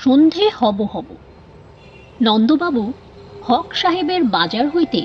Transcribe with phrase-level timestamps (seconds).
[0.00, 1.08] সন্ধে হব হব।
[2.22, 2.92] নন্দবাবু
[3.42, 5.00] হক সাহেবের বাজার হইতে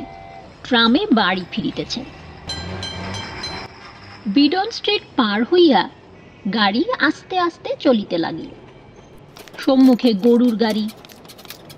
[0.64, 2.06] ট্রামে বাড়ি ফিরিতেছেন।
[4.26, 5.90] বিডন স্ট্রিট পার হইয়া
[6.54, 8.52] গাড়ি আস্তে আস্তে চলিতে লাগিল।
[9.58, 10.90] সম্মুখে গরুর গাড়ি,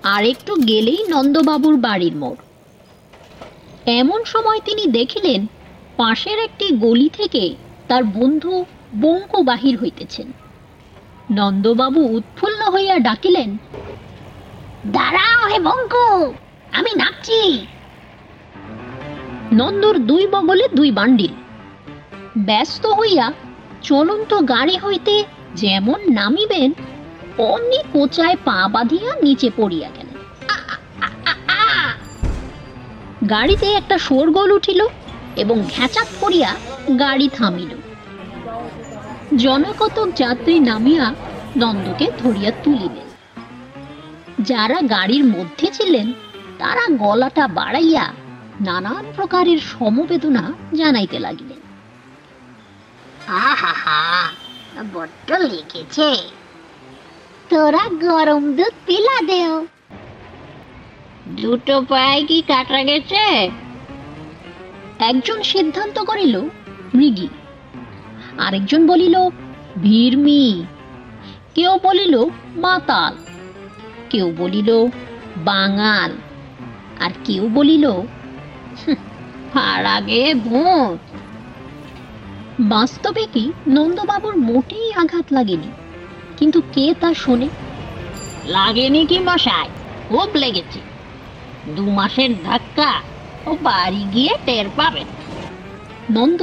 [0.02, 2.40] আর একটু গেলেই নন্দবাবুর বাড়ির মোড়।
[4.00, 5.46] এমন সময় তিনি দেখিলেন,
[5.96, 7.54] পাশের একটি গলি থেকে
[7.88, 8.64] তার বন্ধু
[9.00, 10.32] বঙ্কু বাহির হইতেছেন।
[11.30, 13.50] নন্দবাবু উৎফুল্ল হইয়া ডাকিলেন,
[14.86, 16.34] দাঁড়াও হে বঙ্কু,
[16.72, 17.66] আমি নাচছি
[19.52, 21.34] নন্দর দুই বগলে দুই বান্ডিল।
[22.36, 23.32] ব্যস্ত হইয়া
[23.82, 26.72] চলন্ত গাড়ি হইতে যেমন নামিবেন,
[27.38, 30.16] অমনি কোচায় পা বাঁধিয়া নিচে পড়িয়া গেলেন।
[33.30, 34.80] গাড়িতে একটা শোরগোল উঠিল
[35.36, 36.54] এবং ঘ্যাচাক করিয়া
[36.98, 37.87] গাড়ি থামিল।
[39.36, 41.14] জনকতক যাত্রী নামিয়া
[41.56, 43.08] নন্দকে ধরিয়া তুলিলেন।
[44.40, 46.12] যারা গাড়ির মধ্যে ছিলেন
[46.58, 48.12] তারা গলাটা বাড়াইয়া
[48.60, 51.60] নানান প্রকারের সমবেদনা জানাইতে লাগিলেন।
[53.26, 54.28] আহা
[54.92, 56.16] বড্ড লেগেছে।
[57.48, 59.66] তোরা গরম দুধ পিলা দেও।
[61.28, 63.50] দুটো পায়ে কি কাটা গেছে?
[64.98, 66.40] একজন সিদ্ধান্ত করিল
[66.94, 67.28] মৃগী
[68.38, 69.16] আরেকজন বলিল
[69.76, 70.42] ভিড়মি
[71.54, 72.14] কেউ বলিল
[72.56, 73.14] মাতাল।
[74.10, 74.70] কেউ বলিল
[75.44, 76.10] বাঙাল।
[77.00, 77.84] আর কেউ বলিল
[78.78, 78.96] "হুঁ,
[79.68, 81.00] আর আগে ভূত।
[82.70, 85.70] বাস্তবে কি নন্দবাবুর মোটেই আঘাত লাগেনি
[86.36, 87.48] কিন্তু কে তা শোনে?
[88.46, 89.68] লাগেনি কি মশাই?
[90.08, 90.80] খুব লেগেছে।
[91.66, 92.90] দু মাসের ধাক্কা
[93.46, 95.08] ও বাড়ি গিয়ে টের পাবেন
[96.08, 96.40] নন্দ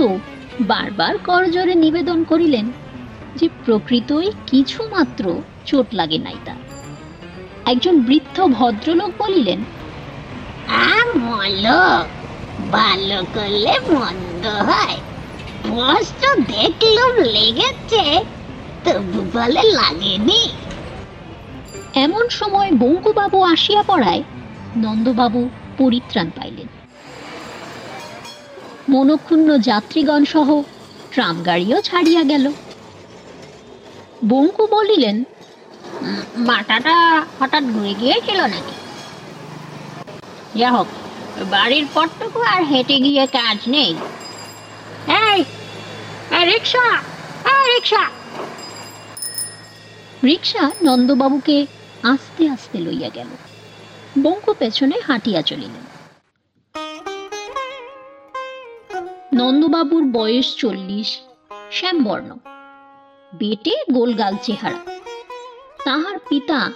[0.62, 2.72] বারবার করজোরে নিবেদন করিলেন
[3.36, 6.56] যে প্রকৃতই কিছু মাত্র চোট লাগে নাই তার।
[7.66, 9.60] একজন বৃদ্ধ ভদ্রলোক বলিলেন
[12.72, 18.24] ভালো করলে মন্দ হয়। স্পষ্ট দেখলুম লেগেছে,
[18.84, 20.50] তবু বলে লাগেনি।
[21.94, 24.24] এমন সময় বঙ্কুবাবু আসিয়া পড়ায়,
[24.78, 26.85] নন্দবাবু পরিত্রাণ পাইলেন।
[28.90, 30.50] মনক্ষুণ্ণ যাত্রীগণ সহ
[31.12, 32.46] ট্রাম গাড়িও ছাড়িয়া গেল।
[34.30, 35.18] বঙ্কু বলিলেন
[36.50, 36.96] মাথাটা
[37.40, 38.76] হঠাৎ ঘুরে গিয়েছিল নাকি?
[40.60, 40.88] যা হোক
[41.50, 43.92] বাড়ির পরটুকু আর হেঁটে গিয়ে কাজ নেই।
[46.46, 46.86] রিক্সা
[47.66, 48.04] রিক্সা!
[50.24, 51.58] রিক্সা নন্দবাবুকে
[52.04, 53.28] আস্তে আস্তে লইয়া গেল।
[54.24, 55.85] বঙ্কু পেছনে হাঁটিয়া চলিলেন।
[59.36, 61.20] নন্দবাবুর বয়স চল্লিশ,
[61.72, 62.36] শ্যামবর্ণ।
[63.34, 65.00] বেটে গোলগাল চেহারা।
[65.86, 66.72] তাহার পিতা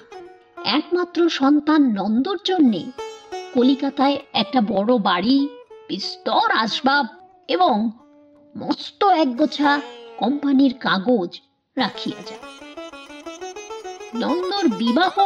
[0.66, 2.84] একমাত্র সন্তান নন্দর জন্যে
[3.54, 5.48] কলিকাতায় একটা বড় বাড়ি,
[5.88, 7.06] বিস্তর আসবাব
[7.48, 7.92] এবং
[8.58, 9.82] মস্ত একগোছা
[10.18, 11.42] কোম্পানির কাগজ
[11.78, 12.40] রাখিয়া যায়।
[14.16, 15.20] নন্দর বিবাহ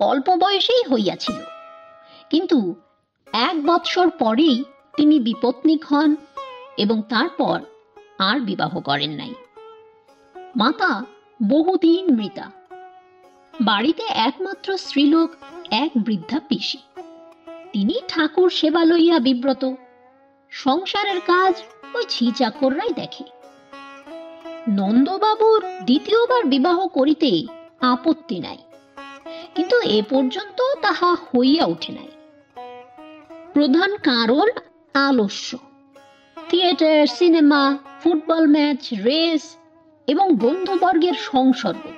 [0.00, 1.36] অল্প বয়সেই হইয়াছিল।
[2.30, 2.74] কিন্তু
[3.32, 4.64] এক বৎসর পরেই
[4.96, 6.16] তিনি বিপত্নিক হন।
[6.80, 7.60] এবং তারপর
[8.18, 9.34] আর বিবাহ করেন নাই।
[10.56, 11.04] মাতা
[11.48, 12.50] বহুদিন মৃতা।
[13.60, 15.30] বাড়িতে একমাত্র স্ত্রীলোক,
[15.70, 16.78] এক বৃদ্ধা পিসি।
[17.72, 19.64] তিনি ঠাকুর সেবা লইয়া বিব্রত।
[20.50, 21.62] সংসারের কাজ
[21.94, 23.24] ওই ছি চাকররাই দেখে।
[24.68, 27.46] নন্দবাবুর দ্বিতীয়বার বিবাহ করিতে
[27.80, 28.58] আপত্তি নাই।
[29.54, 32.08] কিন্তু এ পর্যন্ত তাহা হইয়া ওঠে নাই।
[33.52, 34.48] প্রধান কারণ
[34.94, 35.58] আলস্য।
[36.36, 39.56] Theatre, cinema, football match, race
[40.06, 41.90] এবং বন্ধুবর্গের সংসর্গ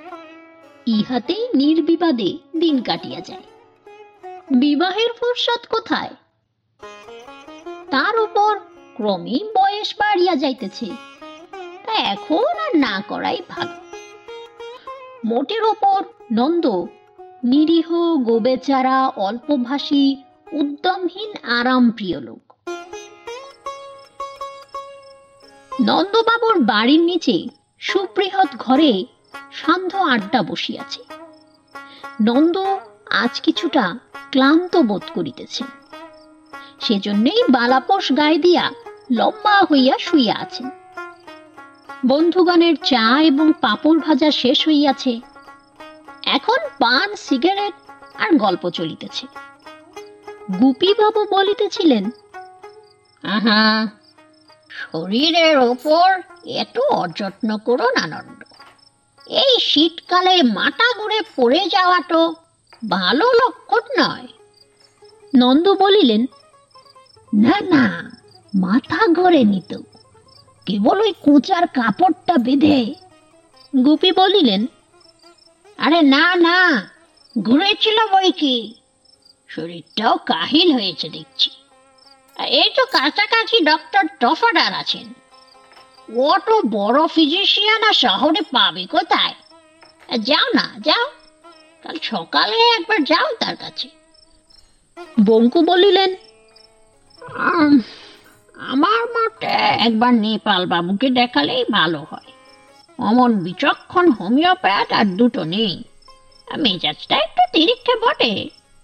[0.87, 3.43] ইহাতেই নির্বিবাদে দিন কাটিয়া যায়।
[4.51, 6.11] বিবাহের ফুরসত কোথায়?
[7.91, 8.59] তার উপর
[8.95, 10.87] ক্রমেই বয়স বাড়িয়া যাইতেছে।
[11.87, 13.73] তা এখন আর না করাই ভালো।
[15.25, 16.67] মোটের ওপর নন্দ
[17.45, 20.17] নিরীহ, গোবেচারা, অল্পভাষী,
[20.53, 22.52] উদ্যমহীন আরাম প্রিয় লোক।
[25.81, 27.49] নন্দবাবুর বাড়ির নিচে
[27.79, 29.05] সুবৃহৎ ঘরে
[29.53, 31.03] সান্ধ্য আড্ডা বসিয়াছে।
[32.27, 32.59] নন্দ
[33.11, 33.99] আজ কিছুটা
[34.31, 35.65] ক্লান্ত বোধ করিতেছে।
[36.81, 38.71] সেজন্যই বালাপোষ গায়ে দিয়া
[39.13, 40.71] লম্বা হইয়া শুইয়া আছেন।
[42.07, 45.21] বন্ধুগণের চা এবং পাপড় ভাজা শেষ হইয়াছে।
[46.23, 47.75] এখন পান, সিগারেট
[48.15, 49.27] আর গল্প চলিতেছে।
[50.61, 52.11] গুপিবাবু বলিতেছিলেন,
[53.23, 53.89] আহা
[54.83, 58.43] শরীরের ওপর এত অযত্ন করো না, নন্দ।
[59.27, 62.35] এই শীতকালে মাথা ঘুরে পড়ে যাওয়া তো
[62.89, 64.27] ভালো লক্ষণ নয়।
[65.37, 66.27] নন্দ বলিলেন,
[67.35, 68.11] না না,
[68.55, 69.79] মাথা ঘোরেনি তো।
[70.67, 72.95] কেবল ওই কোচার কাপড়টা বেঁধে।
[73.85, 74.67] গুপি বলিলেন,
[75.77, 76.89] আরে না না
[77.39, 78.75] ঘুরেছিল বই কি।
[79.49, 81.51] শরীরটাও কাহিল হয়েছে দেখছি।
[82.37, 85.07] এই তো কাছাকাছি ডক্টর টফাডার আছেন।
[86.31, 89.35] অত বড় ফিজিশিয়ান আর শহরে পাবে কোথায়?
[90.29, 91.07] যাও না, যাও।
[91.83, 93.89] কাল সকালে একবার যাও তার কাছে।
[95.27, 96.11] বঙ্কু বলিলেন
[98.73, 99.55] আমার মতে
[99.87, 102.31] একবার নেপাল বাবুকে দেখালেই ভালো হয়।
[102.99, 105.75] অমন বিচক্ষণ হোমিওপ্যাথ আর দুটো নেই।
[106.49, 108.33] মেজাজটা একটু তিরিক্ষে বটে,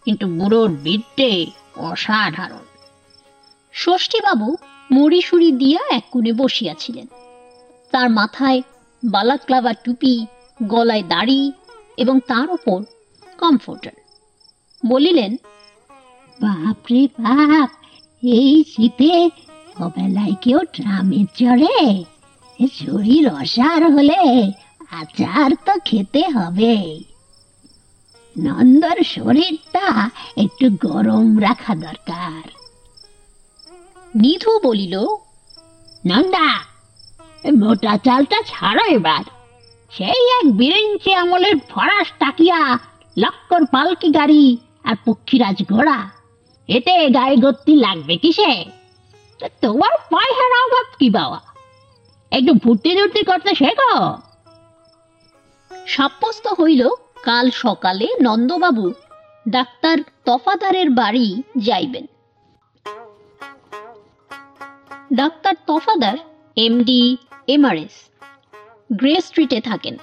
[0.06, 1.32] কিন্তু বুড়োর বিদ্যে
[1.88, 2.67] অসাধারণ।
[3.78, 4.56] ষষ্ঠীবাবু
[4.90, 7.06] মুড়ি সুড়ি দিয়া এক কোণে বসিয়াছিলেন।
[7.90, 8.62] তার মাথায়
[9.04, 10.26] বালাক্লাভা টুপি,
[10.62, 11.52] গলায় দাড়ি
[11.96, 12.84] এবং তার ওপর
[13.38, 13.92] কমফোর্টার।
[14.86, 15.36] বলিলেন,
[16.40, 17.70] বাপরে বাপ,
[18.22, 19.30] এই শীতে
[19.80, 22.04] অবেলায় কেউ ট্রামে চড়ে?
[22.75, 24.52] শরীর অসার হলে
[24.90, 27.00] আচার তো খেতে হবে।
[28.36, 32.57] নন্দর শরীরটা একটু গরম রাখা দরকার।
[34.14, 35.06] নিধু বলিল,
[36.06, 36.49] নন্দা,
[37.56, 39.25] মোটা চালটা ছাড়ো এবার।
[39.90, 42.78] সেই এক বিরেঞ্চি আমলের ফরাস তাকিয়া
[43.19, 46.10] লক্কর পালকি গাড়ি আর পক্ষীরাজ ঘোড়া।
[46.69, 48.64] এতে গায়ে গত্তি লাগবে কিসে?
[49.60, 51.40] তোমার পয়সার অভাব কি বাবা?
[52.31, 54.16] একটু ফুর্তি দুর্তি করতে শেখো?
[55.87, 56.88] সাব্যস্ত হইল,
[57.22, 58.93] কাল সকালে নন্দবাবু
[59.49, 62.06] ডাক্তার তফাদারের বাড়ি যাইবেন।
[65.12, 66.16] Doctor Tafadar,
[66.56, 67.16] MD,
[67.49, 68.10] MRS.
[68.93, 69.96] Grey স্ট্রিটে থাকেন।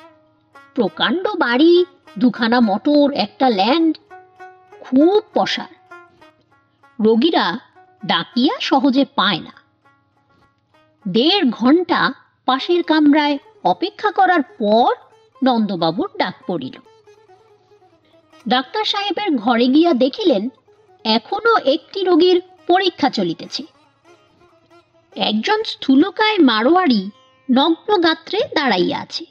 [0.75, 1.85] প্রকাণ্ড বাড়ি,
[2.19, 3.97] দুখানা মোটর, একটা ল্যান্ড,
[4.81, 5.95] খুব পশার
[6.99, 7.59] রোগীরা
[8.05, 9.53] ডাকিয়া সহজে পায় না।
[11.07, 12.13] দেড় ঘণ্টা
[12.45, 14.93] পাশের কামরায় অপেক্ষা করার পর
[15.43, 16.79] নন্দবাবুর ডাক পড়িল।
[18.47, 20.49] ডাক্তার সাহেবের ঘরে গিয়া দেখিলেন,
[21.03, 23.74] এখনও একটি রোগীর পরীক্ষা চলিতেছে।
[25.15, 27.09] একজন স্থূলকায় মারোয়ারি
[27.51, 29.25] নগ্ন গাত্রে দাঁড়াইয়া আছে।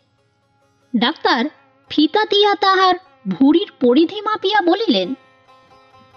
[0.97, 1.45] ডাক্তার
[1.89, 2.95] ফিতা দিয়া তাহার
[3.29, 5.15] ভুঁড়ির পরিধি মাপিয়া বলিলেন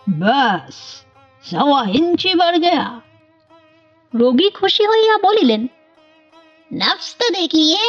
[0.07, 1.03] বাস
[1.43, 3.01] সওয়া ইঞ্চি বার গয়া।
[4.13, 5.67] রোগী খুশি হইয়া বলিলেন
[6.73, 7.85] নফস তো দেখিয়ে।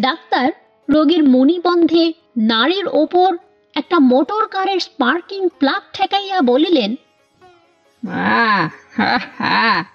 [0.00, 0.52] ডাক্তার
[0.88, 3.36] রোগীর মণিবন্ধে নারীর ওপর
[3.74, 6.96] একটা মোটর কারের স্পার্কিং প্লাগ ঠেকাইয়া বলিলেন
[8.03, 9.85] हाँ, हा, हा,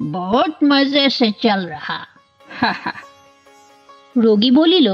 [0.00, 1.98] बहुत मजे से चल रहा
[2.58, 2.92] हा, हा।
[4.16, 4.88] রোগী বলিল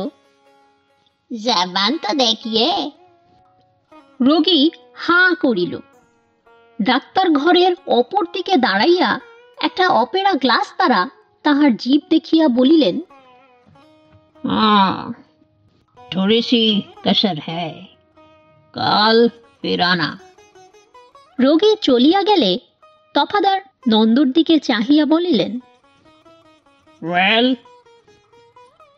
[1.30, 2.66] जबान तो देखिए
[4.20, 4.60] রোগী
[5.04, 5.74] হাঁ করিল
[6.78, 9.10] ডাক্তার ঘরের অপর দিকে দাঁড়াইয়া
[9.58, 11.00] একটা অপেরা গ্লাস দ্বারা
[11.44, 12.96] তাহার জিভ দেখিয়া বলিলেন
[14.44, 14.94] हाँ
[15.98, 16.62] थोड़ी सी
[17.04, 17.66] कसर है
[18.74, 19.16] कल
[19.60, 20.08] फिर आना
[21.39, 22.51] রোগী চলিয়া গেলে
[23.15, 25.51] তফাদার নন্দর দিকে চাহিয়া বলিলেন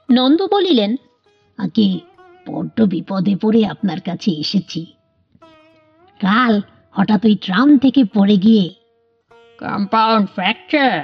[0.10, 0.91] নন্দ বলিলেন
[1.60, 1.89] আগে
[2.48, 4.81] বড্ড বিপদে পড়ে আপনার কাছে এসেছি।
[6.19, 6.53] কাল
[6.96, 8.65] হঠাৎ ওই ট্রাম থেকে পড়ে গিয়ে
[9.60, 10.96] কম্পাউন্ড ফ্র্যাকচার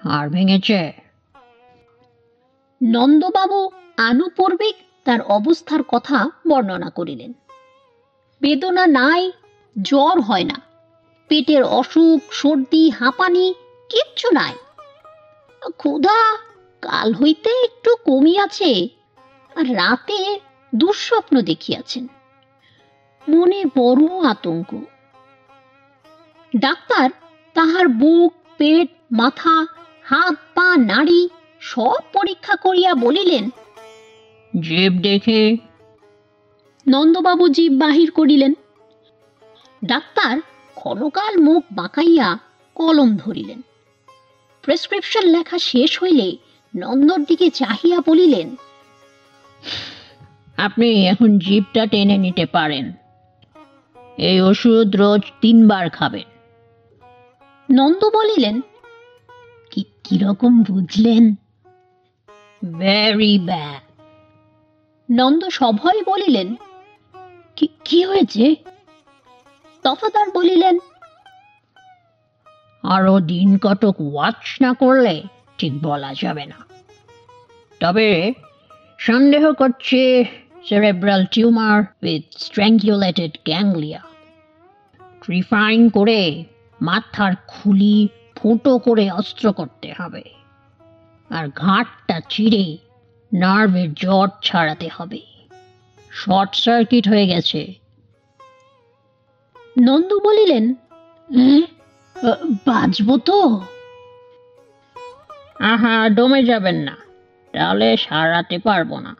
[0.00, 0.80] হাড় ভেঙেছে।
[2.80, 3.60] নন্দবাবু
[4.08, 7.32] আনুপূর্বিক তার অবস্থার কথা বর্ণনা করিলেন।
[8.40, 9.22] বেদনা নাই
[9.82, 10.60] জ্বর হয় না।
[11.28, 13.54] পেটের অসুখ সর্দি হাঁপানি
[13.88, 14.54] কিচ্ছু নাই।
[15.78, 16.36] ক্ষুধা
[16.82, 18.88] কাল হইতে একটু কমিয়াছে
[19.56, 20.40] আর রাতে
[20.74, 22.06] দুঃস্বপ্ন দেখিয়াছেন।
[23.28, 24.80] মনে বড় আতঙ্ক।
[26.56, 27.10] ডাক্তার
[27.54, 29.66] তাহার বুক পেট মাথা
[30.02, 31.28] হাত পা নাড়ি
[31.60, 33.50] সব পরীক্ষা করিয়া বলিলেন
[34.60, 35.56] জিভ দেখে?
[36.88, 38.54] নন্দবাবু জীব বাহির করিলেন।
[39.84, 40.34] ডাক্তার
[40.74, 42.38] ক্ষণকাল মুখ বাঁকাইয়া
[42.74, 43.60] কলম ধরিলেন।
[44.62, 46.36] প্রেসক্রিপশন লেখা শেষ হইলে
[46.76, 48.48] নন্দর দিকে চাহিয়া বলিলেন
[50.56, 52.92] আপনি এখন জিভটা টেনে নিতে পারেন।
[54.18, 56.28] এই ওষুধ রোজ তিনবার খাবেন।
[57.68, 58.60] নন্দ বলিলেন
[59.70, 61.34] কি কীরকম বুঝলেন?
[62.78, 63.82] ভেরি ব্যাড
[65.08, 66.48] নন্দ সভয় বলিলেন
[67.56, 68.44] কি কি হয়েছে?
[69.84, 70.78] তফাদার বলিলেন,
[72.84, 75.22] আরও দিন কতক ওয়াচ না করলে
[75.58, 76.58] ঠিক বলা যাবে না।
[77.80, 78.32] তবে
[78.98, 80.24] সন্দেহ করছে
[80.64, 84.00] cerebral tumour with strangulated ganglia
[85.22, 86.44] trephine করে
[86.80, 90.24] মাথার খুলি ফুটো করে অস্ত্র করতে হবে
[91.30, 92.78] আর ঘাটটা চিরে
[93.32, 95.22] নার্ভের জট ছাড়াতে হবে।
[96.10, 97.79] শর্ট সার্কিট হয়ে গেছে।
[99.86, 100.64] নন্দু বলিলেন
[102.66, 103.38] বাঁচবো তো?
[105.60, 106.96] আহা দমে যাবেন না,
[107.54, 109.12] তাহলে সারাতে পারব না।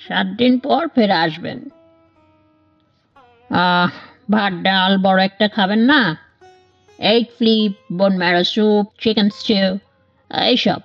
[0.00, 1.58] সাত দিন পর ফের আসবেন।
[3.50, 3.90] আহ,
[4.30, 6.00] ভাত, ডাল, বড় একটা খাবেন না?
[6.98, 9.68] Egg flip bone marrow soup chicken stew
[10.30, 10.80] এইসব।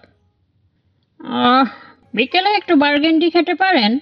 [2.14, 4.00] বিকেলে একটু বার্গেন্ডি খেতে পারেন?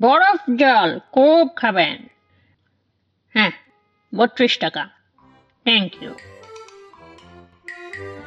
[0.00, 1.96] বরফ জল, খুব খাবেন।
[3.34, 3.50] হ্যাঁ
[4.14, 4.88] বত্রিশ টাকা।
[5.64, 6.14] থ্যাংক ইউ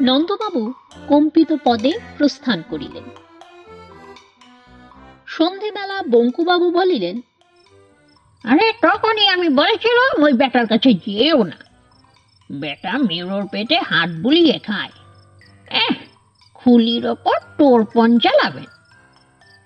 [0.02, 0.74] নন্দবাবু
[1.08, 3.04] কম্পিত পদে প্রস্থান করিলেন।
[5.28, 7.22] সন্ধেবেলা বঙ্কুবাবু বলিলেন,
[8.44, 11.58] আরে, তখনই আমি বলেছিলাম ওই বেটার কাছে যেও না।
[12.52, 14.90] বেটা মেরোর পেটে হাত বুলিয়ে খায়।
[15.70, 15.94] এহ,
[16.54, 18.66] খুলির ওপর টোরপন চালাবেন।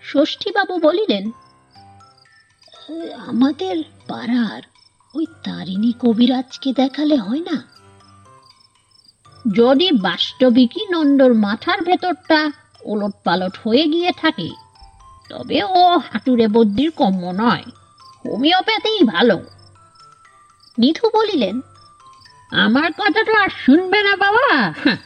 [0.03, 1.31] ষষ্ঠীবাবু বলিলেন
[3.27, 4.61] আমাদের পাড়ার
[5.15, 7.57] ওই তারিণী কবিরাজকে দেখালে হয় না?
[9.55, 12.51] যদি বাস্তবিকই নন্দর মাথার ভেতরটা
[12.85, 14.49] ওলট পালট হয়ে গিয়ে থাকে
[15.29, 17.63] তবে ও হাঁটুরে বদ্যির কম্য নয়
[18.25, 19.37] হোমিওপ্যাথিই ভালো।
[20.77, 21.61] নিধু বলিলেন
[22.51, 24.97] আমার কথা তো আর শুনবে না বাবা। হাহ,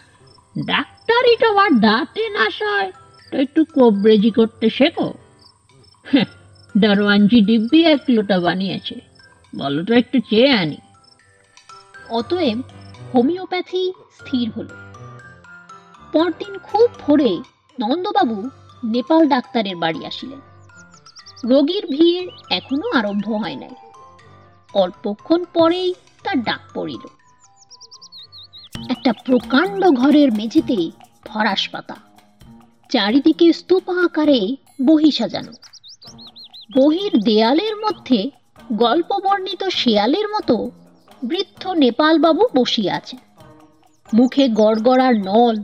[0.65, 2.91] ডাক্তারই তোমার দাঁতে না সয়
[3.31, 5.13] তো একটু কবরেজি করতে শেখো।
[6.05, 6.29] হাহ,
[6.77, 9.08] দারোয়ানজি দিব্যি এক লোটা বানিয়েছে।
[9.55, 10.77] বলো তো একটু চেয়ে আনি।
[12.09, 12.59] অতএব
[13.13, 14.67] হোমিওপ্যাথি স্থির হল।
[16.11, 17.37] পরদিন খুব ভোরে
[17.79, 18.49] নন্দবাবু
[18.83, 20.41] নেপাল ডাক্তারের বাড়ি আসিলেন।
[21.43, 23.75] রোগীর ভিড় এখনও আরম্ভ হয় নাই।
[24.73, 27.07] অল্পক্ষণ পরেই তার ডাক পড়িল।
[28.89, 30.91] একটা প্রকাণ্ড ঘরের মেঝেতে
[31.25, 31.95] ফরাস পাতা।
[32.89, 35.51] চারিদিকে স্তূপা আকারে বহি সাজানো
[36.77, 38.31] বহির দেয়ালের মধ্যে
[38.73, 40.71] গল্প বর্ণিত শেয়ালের মতো
[41.23, 43.19] বৃদ্ধ নেপালবাবু বসিয়া আছেন
[44.13, 45.63] মুখে গড়গড়ার নল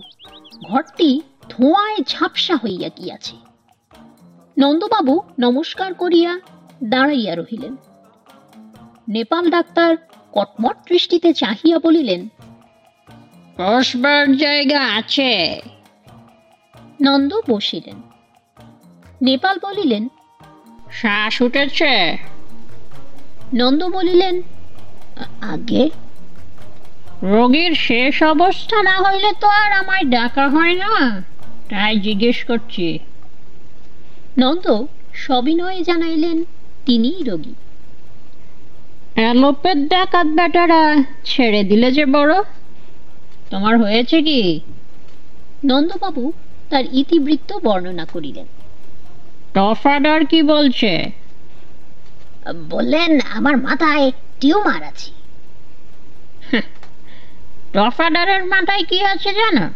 [0.70, 3.36] ঘরটি ধোঁয়ায় ঝাপসা হইয়া গিয়াছে।
[4.60, 6.40] নন্দবাবু নমস্কার করিয়া
[6.84, 7.76] দাঁড়াইয়া রহিলেন।
[9.10, 9.98] নেপাল ডাক্তার
[10.32, 12.28] কটমট দৃষ্টিতে চাহিয়া বলিলেন
[13.58, 15.62] বসবার জায়গা আছে।
[17.02, 18.02] নন্দ বসিলেন।
[19.22, 20.08] নেপাল বলিলেন
[20.92, 22.18] শ্বাস উঠেছে।
[23.56, 24.42] নন্দ বলিলেন,
[25.42, 25.90] আগে
[27.24, 31.22] রোগীর শেষ অবস্থা না হইলে তো আর আমায় ডাকা হয় না?
[31.70, 33.00] তাই জিজ্ঞেস করছি।
[34.38, 34.84] নন্দ
[35.14, 36.46] সবিনয়ে জানাইলেন,
[36.86, 37.54] তিনিই রোগী।
[39.16, 40.82] অ্যালোপের ডাকাত বেটারা
[41.26, 42.34] ছেড়ে দিলে যে বড়।
[43.50, 44.60] তোমার হয়েছে কি?
[45.66, 46.32] নন্দবাবু
[46.70, 48.46] তার ইতিবৃত্ত বর্ণনা করিলেন
[49.54, 51.12] টফাডার কি বলছে?
[52.54, 55.12] বললেন আমার মাথায় টিউমার আছে।
[57.74, 59.70] টফাডারের মাথায় কি আছে জানো?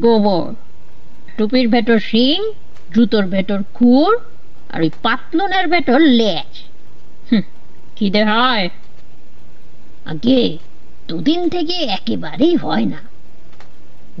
[0.00, 0.54] গোবর।
[1.36, 2.52] টুপির ভেতর শিং
[2.94, 4.18] জুতোর ভেতর খুর
[4.70, 6.64] আর ওই পাতলুনের ভেতর লেজ।
[7.96, 8.68] খিদে হয়?
[10.06, 10.58] আগে
[11.08, 12.98] দুদিন থেকে একেবারেই হয় না।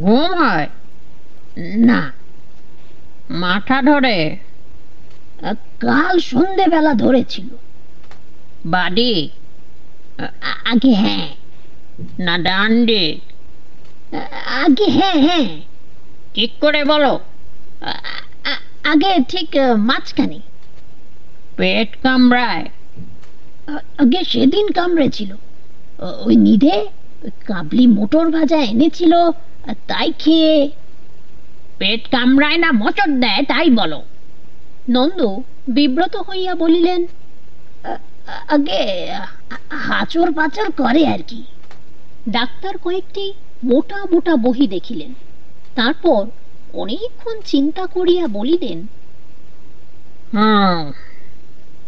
[0.00, 0.68] ঘুম হয়?
[1.76, 2.12] না।
[3.30, 4.36] মাথা ধরে?
[5.80, 7.56] কাল সন্ধেবেলা ধরেছিল।
[8.64, 9.12] বাড়ি
[10.18, 11.28] আ- আগে হ্যাঁ
[12.18, 13.04] না ডান্ডি
[14.12, 14.30] আ-
[14.62, 15.46] আগে হ্যাঁ হ্যাঁ
[16.34, 17.12] ঠিক করে বলো
[18.84, 19.48] আগে ঠিক
[19.80, 20.38] মাঝখানে
[21.58, 22.66] পেট কামড়ায়
[23.98, 25.30] আগে সেদিন কামড়েছিল
[26.20, 26.76] ওই নিধে
[27.40, 29.12] কাবলি মোটর ভাজা এনেছিল
[29.86, 30.54] তাই খেয়ে
[31.80, 34.00] পেট কামড়ায় না মোচড় দেয় তাই বলো
[34.88, 35.20] নন্দ
[35.66, 37.00] বিব্রত হইয়া বলিলেন
[37.84, 38.82] "আ- আ- আগে
[39.70, 41.42] হাঁচড় পাচড় করে আর কি।
[42.28, 43.32] ডাক্তার কয়েকটি
[43.64, 45.14] মোটা মোটা বহি দেখিলেন।
[45.74, 46.26] তারপর
[46.74, 48.86] অনেকক্ষণ চিন্তা করিয়া বলিলেন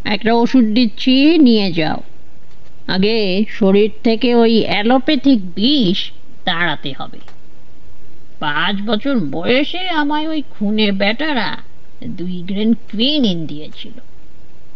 [0.05, 2.03] একটা ওষুধ দিচ্ছি, নিয়ে যাও।
[2.87, 6.13] আগে শরীর থেকে ওই অ্যালোপ্যাথিক বিষ
[6.45, 7.19] তাড়াতে হবে।
[8.39, 11.57] পাঁচ বছর বয়সে আমায় ওই খুনে বেটারা
[12.05, 13.93] দুই গ্রেন কুইনিন দিয়েছিল।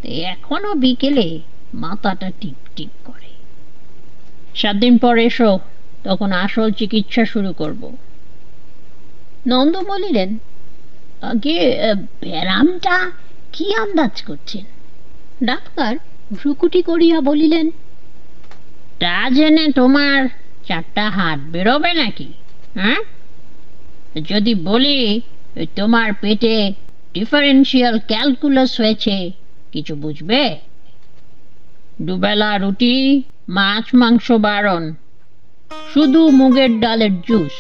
[0.05, 1.41] এখনও বিকেলে
[1.75, 3.29] মাথাটা টিপ টিপ করে।
[4.55, 5.59] সাত দিন পর এসো,
[6.05, 7.97] তখন আসল চিকিৎসা শুরু করব।
[9.47, 10.39] নন্দ বলিলেন,
[11.23, 11.79] আগে
[12.21, 13.11] ব্যারামটা
[13.53, 14.65] কি আন্দাজ করছেন?
[15.43, 15.97] ডাক্তার
[16.33, 17.71] ভ্রুকুটি করিয়া বলিলেন,
[18.99, 20.29] তা জেনে তোমার
[20.69, 22.33] চারটা হাত বেরোবে নাকি
[22.75, 22.97] হ্যাঁ?
[24.25, 25.21] যদি বলি,
[25.77, 26.73] তোমার পেটে
[27.15, 29.31] ডিফারেন্সিয়াল ক্যালকুলাস হয়েছে,
[29.73, 30.70] কিছু বুঝবে?
[32.03, 34.95] দুবেলা রুটি, মাছ, মাংস বারণ।
[35.95, 37.53] শুধু মুগের ডালের জুস।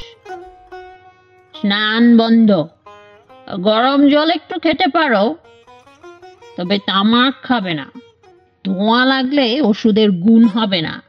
[1.61, 2.67] স্নান বন্ধ।
[3.61, 5.37] গরম জল একটু খেতে পারো,
[6.57, 7.91] তবে তামাক খাবে না।
[8.65, 11.03] ধোঁয়া লাগলে ওষুধের গুণ হবে না।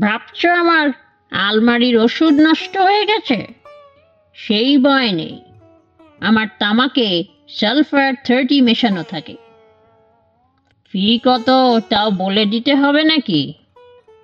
[0.00, 0.88] ভাবছ আমার
[1.30, 3.46] আলমারির ওষুধ নষ্ট হয়ে গেছে?
[4.34, 5.42] সেই ভয় নেই।
[6.20, 9.36] আমার তামাকে সালফার থার্টি মেশানো থাকে।
[10.92, 11.50] ফি কত
[11.88, 13.54] তাও বলে দিতে হবে নাকি?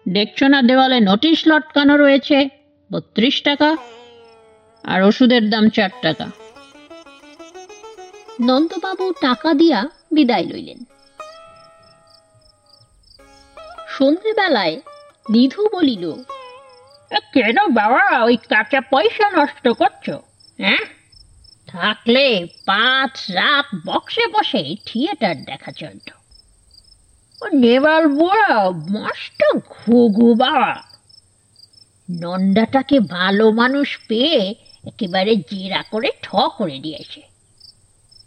[0.09, 2.49] দেখছ না দেওয়ালে নোটিশ লটকানো রয়েছে?
[2.93, 3.77] বত্রিশ টাকা।
[4.85, 6.31] আর ওষুধের দাম চার টাকা।
[8.41, 10.85] নন্দবাবু টাকা দিয়া বিদায় লইলেন।
[13.89, 14.81] সন্ধেবেলায়
[15.31, 16.13] নিধু বলিল
[17.33, 20.11] কেন বাবা ওই কাঁচা পয়সা নষ্ট করছ?
[20.59, 20.85] হ্যাঁ?
[21.67, 26.18] থাকলে পাঁচ রাত বক্সে বসে থিয়েটার দেখা চলত।
[27.43, 28.55] ও নেবাল বুড়া
[28.91, 29.41] মস্ত
[29.71, 30.73] ঘুঘু বাবা
[32.09, 34.55] নন্দাটাকে ভালো মানুষ পেয়ে
[34.85, 36.27] একেবারে জেরা করে ঠ
[36.57, 37.21] করে দিয়েছে।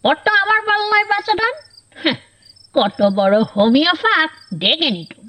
[0.03, 1.53] কত আমার পাল্লায় বাঁচাটান
[1.95, 2.19] হ্যাঁ,
[2.75, 5.25] কত বড় হোমিওপ্যাথ ডেকে নিতুম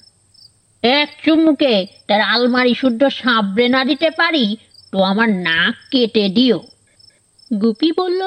[0.82, 4.56] এক চুমুকে তার আলমারি শুদ্ধ সাবড়ে না দিতে পারি
[4.92, 6.58] তো আমার নাক কেটে দিও।
[7.50, 8.22] গুপি বলল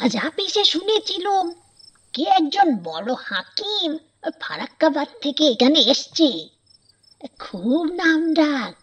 [0.00, 1.54] আজ আপিসে শুনেছিলুম
[2.14, 3.90] কে একজন বড় হাকিম
[4.40, 6.48] ফারাক্কাবাদ থেকে এখানে এসছে।
[7.38, 8.74] খুব নাম ডাক।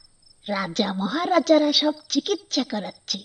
[0.50, 3.18] রাজা মহারাজারা সব চিকিৎসা করাচ্ছে।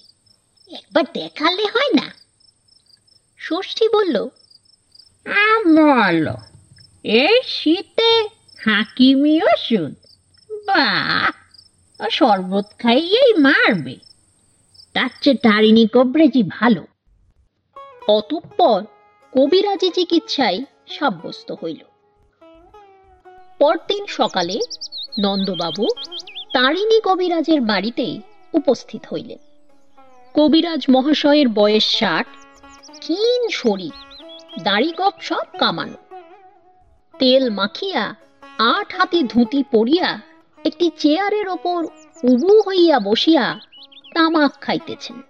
[0.73, 2.15] একবার দেখালে হয় না?
[3.41, 4.29] ষষ্ঠী বলল
[5.67, 6.37] বলো
[7.05, 8.29] এই শীতে
[8.65, 9.95] হাকিমি ওষুধ।
[10.51, 11.31] বা
[12.11, 13.97] শরবত খাইয়েই মারবে।
[14.93, 16.87] তার চেয়ে তারিণী কবরেজি ভালো।
[18.09, 18.83] অতঃপর
[19.33, 21.88] কবিরাজি চিকিৎসায় সাব্যস্ত হইল।
[23.59, 24.61] পরদিন সকালে
[25.21, 25.87] নন্দবাবু
[26.53, 28.21] তারিণী কবিরাজের বাড়িতে
[28.53, 29.39] উপস্থিত হইলেন।
[30.35, 32.27] কবিরাজ মহাশয়ের বয়স ষাট,
[33.01, 33.93] ক্ষীণ শরীর
[34.63, 35.99] দাড়ি গপ সব কামানো।
[37.19, 38.15] তেল মাখিয়া,
[38.59, 40.21] আট হাতে ধুতি পরিয়া,
[40.65, 41.85] একটি চেয়ারের ওপর
[42.25, 43.61] উবু হইয়া বসিয়া
[44.15, 45.23] তামাক খাইতেছেন।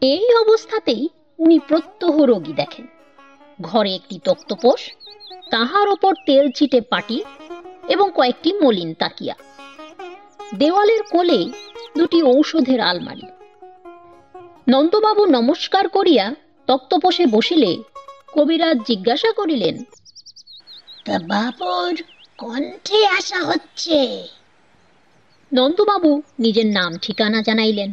[0.00, 2.86] এই অবস্থাতেই উনি প্রত্যহ রোগী দেখেন।
[3.62, 4.90] ঘরে একটি তক্তপোষ
[5.50, 7.24] তাহার ওপর তেল ছিটে পাটি
[7.88, 9.34] এবং কয়েকটি মলিন তাকিয়া।
[10.54, 11.40] দেওয়ালের কোলে
[11.98, 13.26] দুটি ঔষধের আলমারি।
[14.68, 16.34] নন্দবাবু নমস্কার করিয়া
[16.66, 17.82] তক্তপোষে বসিলে
[18.32, 19.84] কবিরাজ জিজ্ঞাসা করিলেন
[21.04, 22.02] তা বাবুর
[22.38, 24.28] কণ্ঠে আসা হচ্ছে?
[25.54, 27.90] নন্দবাবু নিজের নাম ঠিকানা জানাইলেন।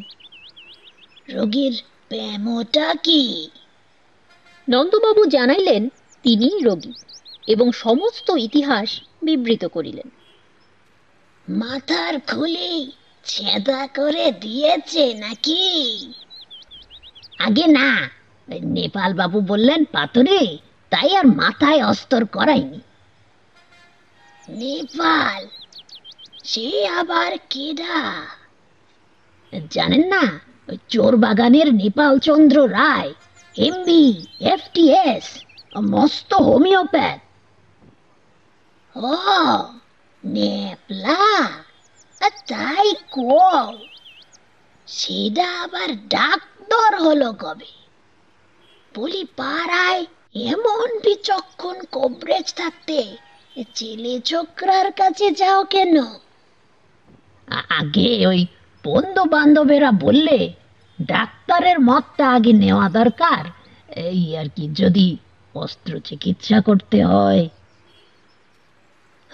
[1.30, 3.50] রোগীর প্রেমটা কি?
[4.70, 5.90] নন্দবাবু জানাইলেন
[6.24, 6.94] তিনিই রোগী।
[7.48, 10.10] এবং সমস্ত ইতিহাস বিবৃত করিলেন।
[11.50, 12.92] মাথার খুলি
[13.26, 15.66] ছেদা করে দিয়েছে নাকি?
[17.40, 18.10] আগে না
[18.50, 20.58] নেপাল বাবু বললেন পাথরে,
[20.90, 22.80] তাই আর মাথায় অস্তর করায়নি।
[24.50, 25.48] নেপাল,
[26.44, 28.00] সে আবার কেডা?
[29.70, 30.40] জানেন না
[30.90, 33.14] চোর বাগানের নেপাল চন্দ্র রায়
[33.58, 35.26] এমবি এফটিএস
[35.84, 37.27] মস্ত হোমিওপ্যাথ।
[38.98, 39.16] ও
[40.24, 41.22] নেপলা
[42.22, 42.88] আ, তাই
[44.88, 47.72] সেটা আবার ডাক্তার হলো কবে?
[48.96, 50.04] বলি পাড়ায়
[50.46, 51.78] এমন বিচক্ষণ
[52.56, 53.00] থাকতে
[53.74, 55.96] ছেলে ছোকরার কাছে যাও কেন?
[57.80, 58.42] আগে ওই
[58.84, 60.38] বন্ধু বান্ধবেরা বললে
[61.00, 63.44] ডাক্তারের মতটা আগে নেওয়া দরকার।
[63.90, 65.18] এই আর কি যদি
[65.56, 67.44] অস্ত্র চিকিৎসা করতে হয়।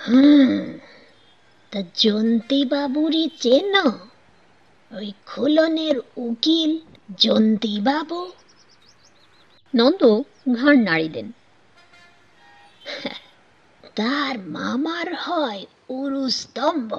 [0.03, 0.51] হুম
[1.71, 3.73] তা জন্তি বাবুরই চেন?
[4.91, 6.71] ওই খুলনের উকিল
[7.17, 8.19] জন্তি বাবু
[9.73, 10.01] নন্দ
[10.53, 11.27] ঘাড় নাড়িলেন
[13.95, 16.91] তার মামার হয় উরুস্তম্ভ।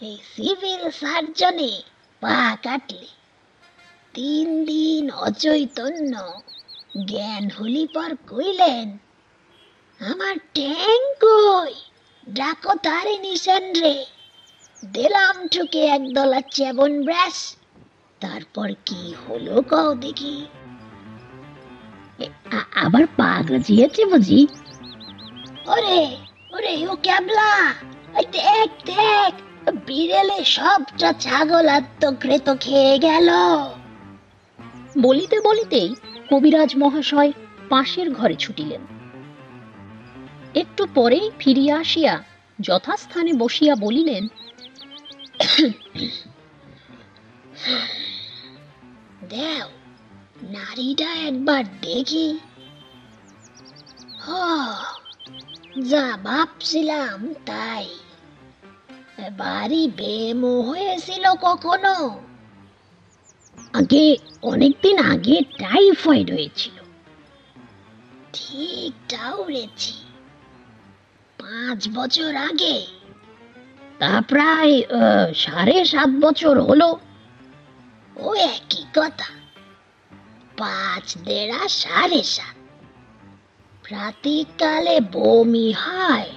[0.00, 1.72] এই সিভিল সার্জনে
[2.22, 3.08] পা কাটলে।
[4.14, 6.12] তিন দিন অচৈতন্য
[7.06, 8.88] জ্ঞান হলি পর কইলেন
[10.00, 11.74] আমার ট্যাঙ্ক কই?
[12.28, 13.72] ডাকো তারে নিশান
[14.92, 17.56] দিলাম ঠুকে একদলা চেবন ব্রাশ।
[18.20, 20.46] তারপর কি হলো কও দেখি।
[22.74, 24.46] আবার পা গজিয়েছে বুঝি?
[25.66, 26.16] ওরে
[26.52, 27.74] ওরে, ও ক্যাবলা।
[28.32, 29.32] দেখ দেখ,
[29.86, 33.28] বিড়েলে সবটা ছাগল আত্মকৃত খেয়ে গেল।
[34.98, 35.94] বলিতে বলিতেই
[36.30, 37.32] কবিরাজ মহাশয়
[37.68, 39.03] পাশের ঘরে ছুটিলেন।
[40.54, 42.22] একটু পরেই ফিরিয়া আসিয়া
[42.60, 44.28] যথাস্থানে বসিয়া বলিলেন,
[49.28, 49.68] দেও,
[50.42, 52.38] নারীটা একবার দেখি।
[54.20, 54.30] হ,
[55.88, 57.88] যা ভাবছিলাম তাই।
[59.36, 62.20] বাড়ি বেমো হয়েছিল কখনো?
[63.72, 66.82] আগে, অনেকদিন আগে টাইফয়েড হয়েছিল।
[68.32, 70.03] ঠিক টাউরেছি
[71.44, 72.86] পাঁচ বছর আগে।
[73.98, 74.82] তা প্রায়
[75.34, 76.98] সাড়ে সাত বছর হলো।
[78.16, 79.32] ও একই কথা।
[80.56, 82.56] পাঁচ দেড়া সাড়ে সাত।
[83.82, 86.30] প্রাতিকালে বমি হয়।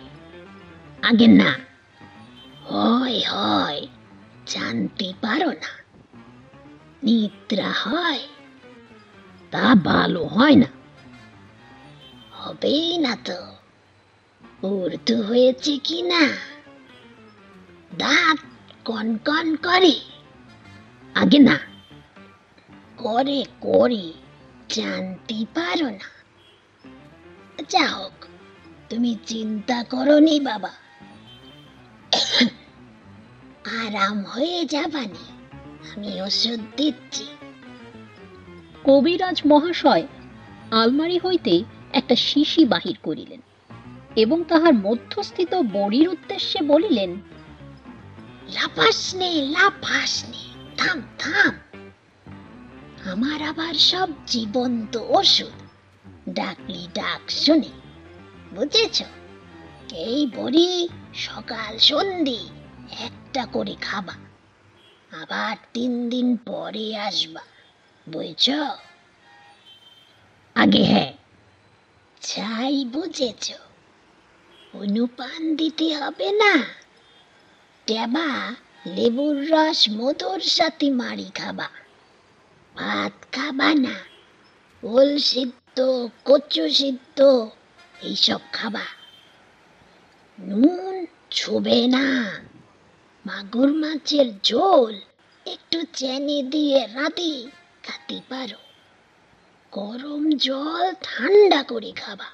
[1.02, 1.60] আগে না।
[2.66, 3.88] হয় হয়,
[4.46, 5.72] জানতে পারো না।
[7.04, 8.20] নিদ্রা হয়।
[9.52, 10.68] তা ভালো হয় না।
[12.32, 13.57] হবেই না তো।
[14.64, 16.28] উর্দু হয়েছে কি না
[17.98, 18.40] দাঁত
[18.86, 19.96] কন কন করে।
[21.16, 21.60] আগে না,
[22.98, 24.14] করে করে
[24.70, 26.10] জানতে পারো না।
[27.70, 28.26] যা হোক,
[28.90, 30.72] তুমি চিন্তা করনি বাবা।
[33.82, 35.26] আরাম হয়ে যাবানি,
[35.94, 37.26] আমি ওষুধ দিচ্ছি।
[38.84, 40.08] কবিরাজ মহাশয়
[40.72, 43.42] আলমারি হইতে একটা শিশি বাহির করিলেন।
[44.18, 47.12] এবং তাহার মধ্যস্থিত বড়ির উদ্দেশ্যে বলিলেন,
[48.48, 50.44] লাফাস নে লাফাস নে,
[50.78, 51.54] থাম থাম।
[53.12, 55.56] আমার আবার সব জীবন্ত ওষুধ
[56.30, 57.72] ডাকলি ডাক শুনে,
[58.56, 58.98] বুঝেছ?
[59.92, 62.42] এই বড়ি সকাল সন্ধি
[63.00, 64.16] একটা করে খাবা,
[65.22, 67.44] আবার তিন দিন পরে আসবা,
[68.08, 68.46] বুঝছ?
[70.56, 71.14] আগে হ্যাঁ
[72.22, 73.46] চাই বুঝেছ।
[74.80, 76.64] অনুপান দিতে হবে না।
[77.86, 81.70] ট্যাবা, লেবুর রস, মধুর সাথে মারি খাবা।
[82.76, 83.96] ভাত খাবা না।
[84.84, 87.50] ওল সিদ্ধ, কচু সিদ্ধ,
[88.04, 88.82] এইসব খাবা।
[90.40, 92.34] নুন ছুবে না।
[93.26, 95.00] মাগুর মাছের ঝোল
[95.46, 97.48] একটু চেনি দিয়ে রাতে
[97.84, 98.60] খাতে পারো।
[99.72, 102.26] গরম জল ঠান্ডা করে খাবা।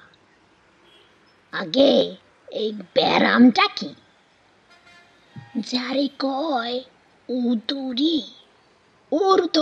[1.51, 2.15] আগে
[2.53, 3.93] এই ব্যারামটা কি?
[5.59, 6.83] যারে কয়
[7.29, 8.21] উদুরি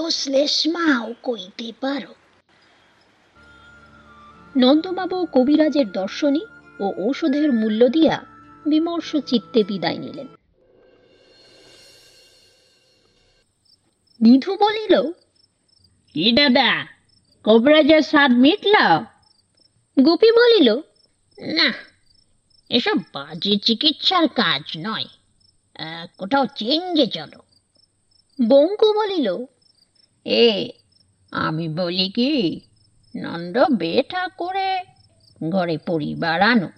[0.09, 2.15] শ্লেষ্মাও কইতে পারো।
[4.57, 6.45] নন্দবাবু কবিরাজের দর্শনী
[6.79, 8.17] ও ঔষধের মূল্য দিয়া
[8.65, 10.27] বিমর্ষ চিত্তে বিদায় নিলেন।
[14.21, 15.11] নিধু বলিল
[16.13, 16.87] কি দাদা
[17.43, 18.75] কবরাজের স্বাদ মিটল?
[20.05, 20.69] গুপি বলিল
[21.37, 21.90] না
[22.71, 25.07] এসব বাজে চিকিৎসার কাজ নয়।
[26.17, 27.39] কোথাও চেঞ্জে চলো।
[28.39, 29.27] বঙ্কু বলিল,
[30.25, 30.69] এ,
[31.31, 32.31] আমি বলি কি,
[33.15, 34.83] নন্দ বেঠা করে
[35.49, 36.77] ঘরে পরিবার আনুক।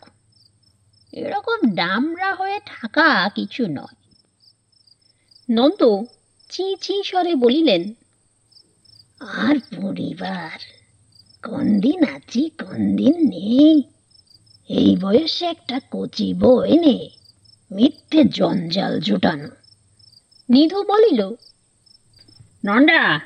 [1.13, 3.97] এরকম ডামরা হয়ে থাকা কিছু নয়।
[5.49, 5.81] নন্দ
[6.49, 7.93] চি চি স্বরে বলিলেন,
[9.21, 10.59] আর পরিবার
[11.43, 13.83] কোন দিন আছি কোন দিন নেই।
[14.69, 17.09] এই বয়সে একটা কচি বউ এনে
[17.71, 19.49] মিথ্যে জঞ্জাল জোটানো।
[20.49, 21.21] নিধু বলিল
[22.65, 23.19] নন্ডা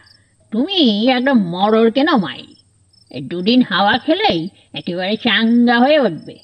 [0.51, 2.55] তুমি একটা মরর কেন মাই?
[3.21, 6.39] দুদিন হাওয়া খেলেই একেবারে চাঙ্গা হয়ে উঠবে।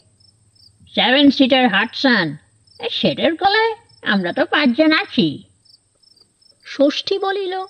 [0.96, 2.38] সেভেন সিটার হাটসান
[2.92, 5.44] সেটের গলায় আমরা তো পাঁচজন আছি।
[6.66, 7.66] ষষ্ঠী বলিল,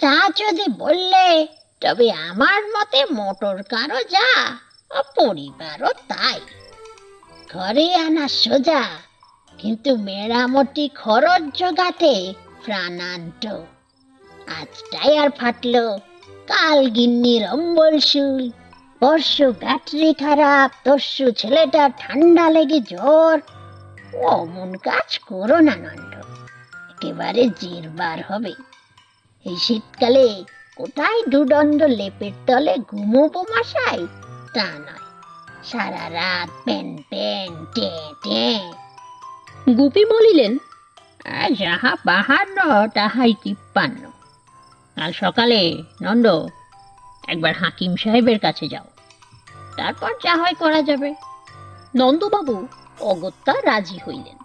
[0.00, 1.46] তা যদি বললে,
[1.80, 4.58] তবে আমার মতে মোটর কারও যা।
[5.16, 6.40] পরিবারও তাই।
[7.52, 8.82] ঘরে আনা সোজা,
[9.58, 12.14] কিন্তু মেরামতি খরচ জোগাতে
[12.64, 13.44] প্রাণান্ত।
[14.58, 15.84] আজ টায়ার ফাটলো
[16.48, 18.44] কাল গিন্নির অম্বল শুল।
[19.02, 23.36] পরশু ব্যাটারি খারাপ তরশু ছেলেটার ঠান্ডা লেগে জ্বর।
[24.34, 26.12] অমন কাজ করো না নন্দ,
[26.92, 28.52] একেবারে জিরবার হবে।
[29.46, 30.26] এই শীতকালে
[30.76, 34.00] কোথায় দুদণ্ড লেপের তলে ঘুমোবো মশাই?
[34.54, 35.04] তা নয়
[35.64, 37.90] সারা রাত পেন পেন টে
[38.24, 38.44] টে।
[39.78, 40.52] গুপি বলিলেন
[41.60, 42.58] যাহা বাহান্ন
[42.94, 44.02] তাহাই তিপ্পান্ন।
[44.96, 45.60] কাল সকালে
[46.02, 46.26] নন্দ
[47.28, 48.86] একবার হাকিম সাহেবের কাছে যাও।
[49.76, 51.10] তারপর যা হয় করা যাবে।
[51.96, 52.56] নন্দবাবু
[53.00, 54.38] অগত্যা রাজি হইলেন।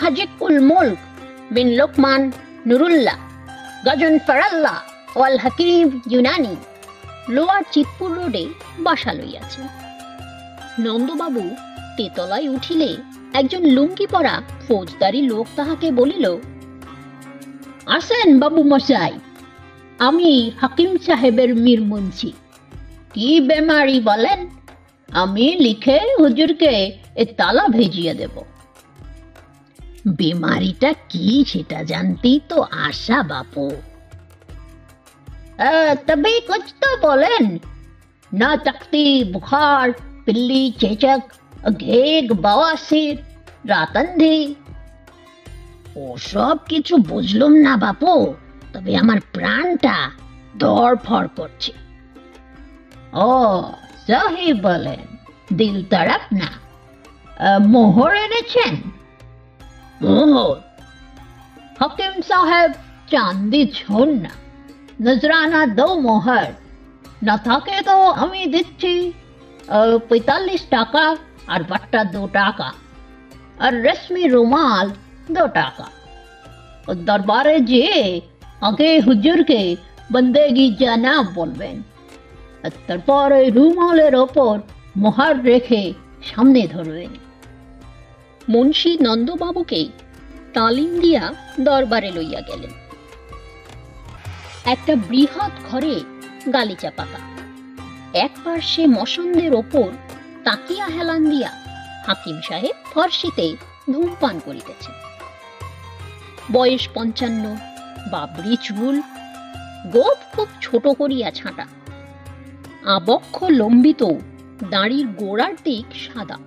[0.00, 1.00] হাজিকুল মুলক
[1.54, 2.22] বিন লোকমান
[2.66, 3.18] নুরুল্লাহ
[3.86, 4.78] গজন ফরাল্লাহ
[5.18, 6.54] ওয়াল হাকিম ইউনানি,
[7.34, 8.44] লোয়ার চিতপুর রোডে
[8.84, 9.66] বাসা লইয়াছেন
[10.84, 11.44] নন্দবাবু
[11.96, 12.90] তেতলায় উঠিলে
[13.40, 14.34] একজন লুঙ্গি পরা
[14.66, 16.26] ফৌজদারি লোক তাহাকে বলিল,
[17.96, 19.14] আসেন বাবু মশাই,
[20.06, 22.30] আমি হাকিম সাহেবের মীর মুন্সি।
[23.14, 24.40] কি বেমারি বলেন?
[25.08, 26.72] আমি লিখে হুজুরকে
[27.22, 28.34] এ তালা ভেজিয়ে দেব।
[30.06, 33.70] বিমারিটা কি সেটা জানতেই তো আশা, বাপু।
[36.06, 37.58] তবে কুछ তো বলেন।
[38.34, 39.90] না তখতি বুখার,
[40.24, 41.20] পিল্লি, চেচক,
[41.70, 43.18] ঘেগ, বাওয়াসির,
[43.64, 44.54] রাতন্ধি।
[45.96, 48.34] ওসব কিছু বুঝলুম না, বাপু।
[48.72, 50.10] তবে আমার প্রাণটা
[50.56, 51.72] দরফর করছে।
[53.12, 53.62] ও,
[54.06, 55.16] সহি বলেন।
[55.56, 58.97] দিল তড়প না। মোহর এনেছেন?
[60.00, 60.56] মোহর
[61.80, 62.70] হকিম সাহেব
[63.08, 64.32] চান্দি ছোন না
[65.00, 66.48] নজরানা দো মোহর
[67.22, 68.92] না থাকে তো আমি দিচ্ছি
[70.08, 71.04] পঁয়তাল্লিশ টাকা
[71.48, 72.68] আর বাট্টা দু টাকা
[73.58, 74.86] আর রেশমি রুমাল
[75.28, 75.86] দো টাকা
[76.88, 78.02] ও দরবারে যেয়ে
[78.62, 79.60] আগে হুজুরকে
[80.12, 81.76] বন্দেগি জানা বলবেন
[82.64, 84.54] আর তারপর ওই রুমালের ওপর
[84.96, 85.82] মোহর রেখে
[86.22, 87.10] সামনে ধরবেন
[88.48, 89.88] মুন্সী নন্দবাবুকে
[90.54, 92.70] তালিম দিয়া দরবারে লইয়া গেলেন।
[94.64, 96.00] একটা বৃহৎ ঘরে
[96.52, 97.18] গালিচা পাতা
[98.18, 99.88] এক পার্শ্বে মসন্দের ওপর
[100.44, 101.50] তাকিয়া হেলান দিয়া
[102.06, 103.56] হাকিম সাহেব ফর্সিতে
[103.92, 104.94] ধূমপান করিতেছেন।
[106.52, 107.56] বয়স পঞ্চান্ন,
[108.10, 109.02] বাবরি চুল,
[109.92, 111.66] গোপ খুব ছোট করিয়া ছাঁটা।
[112.84, 114.02] আবক্ষ লম্বিত,
[114.70, 116.38] দাড়ির গোড়ার দিক সাদা।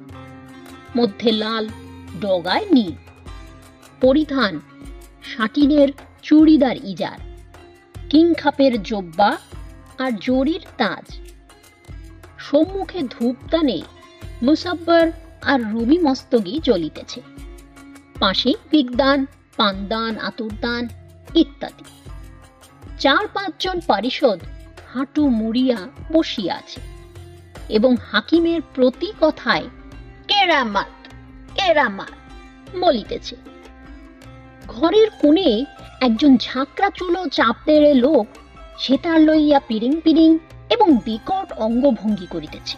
[0.98, 1.70] মধ্যে লাল
[2.20, 2.92] ডগায় নীল।
[4.02, 4.60] পরিধান
[5.24, 5.88] শাটিনের
[6.22, 7.20] চুড়িদার ইজার
[8.10, 9.38] কিংখাপের জব্বা
[9.98, 11.20] আর জরির তাজ।
[12.38, 13.82] সম্মুখে ধূপদানে
[14.42, 17.22] মুসাব্বর আর রুবি মস্তগি জ্বলিতেছে।
[18.20, 19.26] পাশে বিগদান,
[19.58, 20.88] পানদান, আতুরদান
[21.34, 21.84] ইত্যাদি।
[23.00, 24.40] চার পাঁচজন পারিষদ
[24.94, 25.78] হাঁটু মুড়িয়া
[26.12, 26.82] বসিয়া আছে
[27.70, 29.70] এবং হাকিমের প্রতি কথায়
[30.28, 31.01] কেরামাত।
[31.56, 32.14] কেরামাত
[32.80, 33.36] বলিতেছে।
[34.68, 35.66] ঘরের কোণে
[36.02, 38.28] একজন ঝাঁকড়া চুলো চাপ দেড়ে লোক
[38.80, 40.38] সেতার লইয়া পিরিং পিরিং
[40.70, 42.78] এবং বিকট অঙ্গভঙ্গি করিতেছে।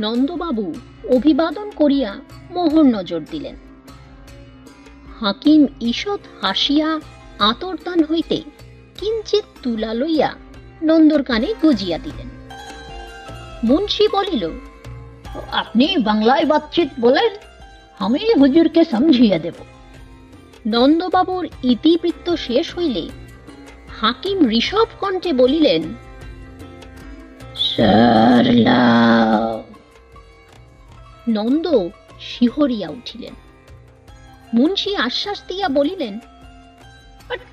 [0.00, 0.74] নন্দবাবু
[1.08, 2.10] অভিবাদন করিয়া
[2.50, 3.56] মোহর নজর দিলেন।
[5.20, 7.00] হাকিম ঈষৎ হাসিয়া
[7.38, 8.42] আতরদান হইতে
[8.98, 10.30] কিঞ্চিত তুলা লইয়া
[10.82, 12.28] নন্দর কানে গুজিয়া দিলেন।
[13.64, 14.44] মুন্সী বলিল
[15.52, 17.30] আপনি বাংলায় বাতচিত বলেন
[18.00, 19.56] আমি হুজুরকে সমঝিয়ে দেব
[20.66, 23.04] নন্দবাবুর ইতিবৃত্ত শেষ হইলে
[24.00, 25.82] হাকিম ঋষভ কণ্ঠে বলিলেন
[31.28, 31.66] নন্দ
[32.20, 33.34] শিহরিয়া উঠিলেন
[34.52, 36.14] মুন্সি আশ্বাস দিয়া বলিলেন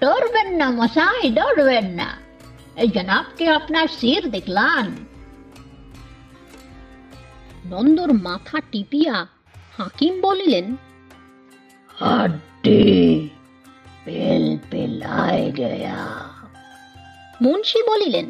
[0.01, 2.09] ডরবেন না মশাই ডরবেন না
[2.75, 4.85] এই জনাবকে আপনার শির দেখলাম
[7.71, 9.15] নন্দর মাথা টিপিয়া
[9.77, 10.65] হাকিম বলিলেন,
[11.99, 12.81] হাড্ডি
[17.41, 18.27] মুন্সি বলিলেন,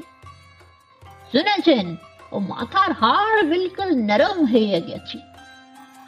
[1.31, 1.85] শুনেছেন,
[2.31, 5.17] ও মাথার হাড় বিলকুল নরম হয়ে গেছে।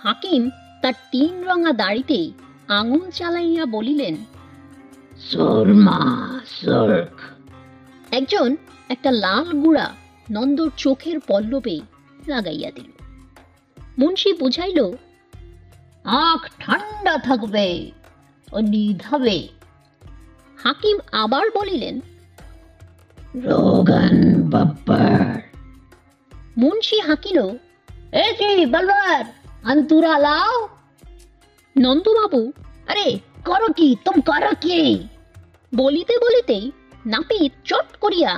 [0.03, 0.41] হাকিম
[0.81, 2.19] তার তিন রঙা দাড়িতে
[2.77, 4.15] আঙুল চালাইয়া বলিলেন
[8.11, 8.49] একজন
[8.93, 9.87] একটা লাল গুড়া
[10.31, 11.75] নন্দর চোখের পল্লবে
[12.27, 12.92] লাগাইয়া দিল।
[13.97, 14.79] মুন্সি বুঝাইল
[16.05, 17.67] আখ ঠান্ডা থাকবে
[18.47, 19.47] ও নিধাবে
[20.57, 22.01] হাকিম আবার বলিলেন
[23.43, 25.41] রোগান বাব্বার
[26.57, 27.39] মুন্সি হাঁকিল
[28.13, 29.23] এ কি বলবার
[29.63, 30.67] আন্তুরা লাও?
[31.77, 32.51] নন্দবাবু
[32.87, 33.07] আরে
[33.45, 35.07] করো কি তুম করো কি?
[35.73, 36.71] বলিতে বলিতেই
[37.05, 38.31] নাপিত চট করিয়া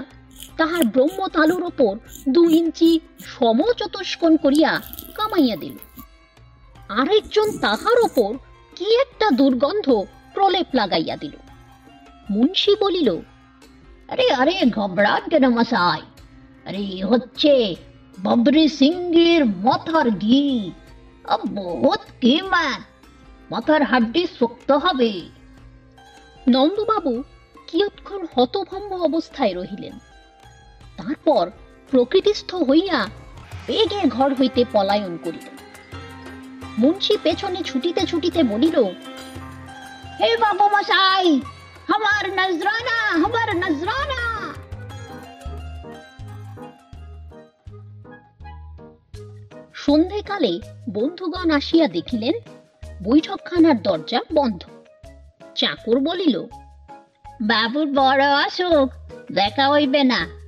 [0.57, 1.93] তাহার ব্রহ্মতালুর ওপর
[2.29, 2.91] দু ইঞ্চি
[3.35, 4.71] সমচতুষ্কোণ করিয়া
[5.17, 5.75] কামাইয়া দিল।
[6.99, 8.31] আরেকজন তাহার ওপর
[8.77, 9.87] কি একটা দুর্গন্ধ
[10.33, 11.35] প্রলেপ লাগাইয়া দিল।
[12.29, 13.09] মুন্সি বলিল,
[14.09, 16.01] আরে আরে ঘবড়ান কেন মশাই?
[16.65, 17.53] আরে হচ্ছে
[18.17, 20.45] বাবরি সিংহের মাথার ঘি।
[21.59, 22.79] বহুত কিমান
[23.51, 25.11] মাথার হাড্ডি শক্ত হবে।
[26.47, 27.13] নন্দবাবু
[27.67, 29.95] কিয়ৎক্ষণ হতভম্ব অবস্থায় রহিলেন।
[30.97, 31.49] তারপর
[31.91, 33.09] প্রকৃতিস্থ হইয়া
[33.67, 35.55] বেগে ঘর হইতে পলায়ন করিলেন
[36.77, 38.83] মুন্সি পেছনে ছুটিতে ছুটিতে বলিল,
[40.19, 41.41] হে বাবু মশাই,
[41.87, 44.21] আমার নজরানা আমার নজরানা!
[49.73, 52.33] সন্ধেকালে বন্ধুগণ আসিয়া দেখিলেন,
[53.03, 54.63] বৈঠকখানার দরজা বন্ধ।
[55.55, 56.43] চাকর বলিল
[57.41, 58.87] বাবুর বড় অসুখ,
[59.31, 60.44] দেখা হইবে না।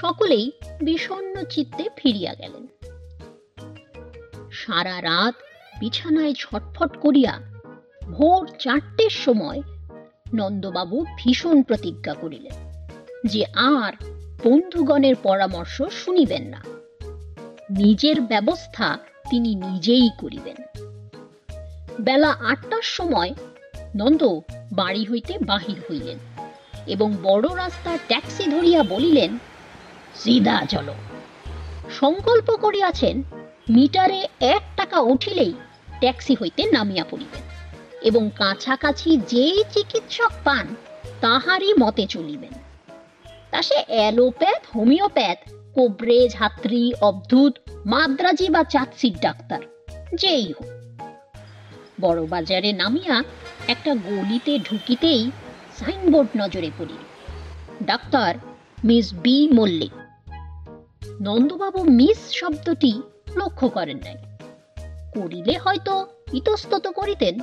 [0.00, 2.66] সকলেই বিষণ্ণ চিত্তে ফিরিয়া গেলেন।
[4.52, 5.34] সারা রাত
[5.80, 7.40] বিছানায় ছটফট করিয়া
[8.04, 9.62] ভোর চারটের সময়
[10.34, 12.52] নন্দবাবু ভীষণ প্রতিজ্ঞা করিলেন
[13.26, 13.92] যে আর
[14.44, 16.62] বন্ধুগণের পরামর্শ শুনিবেন না।
[17.78, 18.98] নিজের ব্যবস্থা
[19.30, 20.56] তিনি নিজেই করিবেন।
[22.00, 23.34] বেলা আটটার সময়
[23.96, 24.40] নন্দ
[24.72, 26.18] বাড়ি হইতে বাহির হইলেন
[26.86, 29.38] এবং বড় রাস্তার ট্যাক্সি ধরিয়া বলিলেন
[30.24, 30.94] সিধা, চলো।
[32.00, 33.22] সংকল্প করিয়াছেন,
[33.68, 35.52] মিটারে এক টাকা উঠিলেই
[36.00, 37.42] ট্যাক্সি হইতে নামিয়া পড়িবেন
[38.02, 40.74] এবং কাছাকাছি যেই চিকিৎসক পান,
[41.20, 42.52] তাহারই মতে চলিবেন।
[43.50, 45.38] তা সে অ্যালোপ্যাথ, হোমিওপ্যাথ
[45.74, 49.58] কোবরেজ হাত্রি অবধূত, মাদ্রাজি বা চাঁদসির ডাক্তার,
[50.14, 50.66] যেই হোক।
[52.00, 53.22] বড় বাজারে নামিয়া
[53.68, 55.30] একটা গলিতে ঢুকিতেই
[55.78, 57.02] সাইনবোর্ড নজরে পড়িল।
[57.82, 58.34] ডাক্তার
[58.84, 59.92] মিস বি মল্লিক।
[61.20, 63.02] নন্দবাবু মিস শব্দটি
[63.36, 64.14] লক্ষ্য করেন নাই।
[65.14, 67.40] করিলে হয়তো ইতস্তত করিতেন।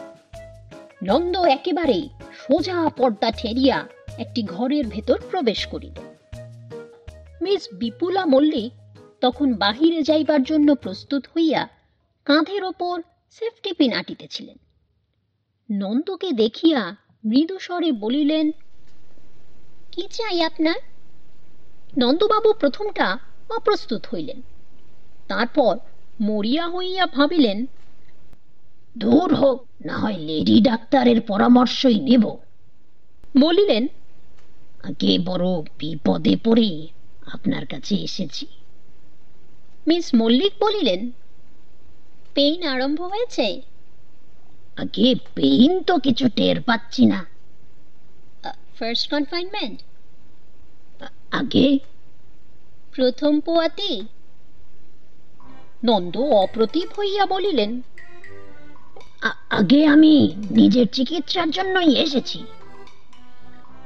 [1.03, 6.03] নন্দ একেবারে সোজা পর্দা ঠেরিয়া একটি ঘরের ভেতর প্রবেশ করিলেন
[7.41, 8.71] মিস বিপুলা মল্লিক
[9.21, 11.67] তখন বাহিরে যাইবার জন্য প্রস্তুত হইয়া
[12.25, 14.57] কাঁধের ওপর সেফটি পিন আটিতেছিলেন।
[15.71, 16.95] নন্দকে দেখিয়া
[17.25, 18.51] মৃদু স্বরে বলিলেন,
[19.91, 20.75] কি চাই আপনার?
[21.97, 24.41] নন্দবাবু প্রথমটা অপ্রস্তুত হইলেন।
[25.27, 25.77] তারপর
[26.21, 27.65] মরিয়া হইয়া ভাবিলেন
[28.97, 32.37] দূর হোক না হয় লেডি ডাক্তারের পরামর্শই নেব।
[33.39, 33.87] বলিলেন
[34.83, 36.87] আগে বড় বিপদে পড়ে
[37.25, 38.45] আপনার কাছে এসেছি।
[39.87, 41.11] মিস মল্লিক বলিলেন
[42.33, 43.61] পেইন আরম্ভ হয়েছে?
[44.77, 47.25] আগে পেইন তো কিছু টের পাচ্ছি না।
[48.79, 49.81] ফার্স্ট কনফাইনমেন্ট
[51.31, 51.79] আগে
[52.95, 53.91] প্রথম পোয়াতি?
[55.83, 57.71] নন্দ অপ্রতিভ হইয়া বলিলেন
[59.49, 60.15] আগে আমি
[60.51, 62.39] নিজের চিকিৎসার জন্যই এসেছি।